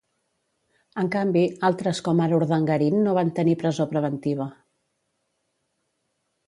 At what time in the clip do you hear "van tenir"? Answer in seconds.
3.19-3.55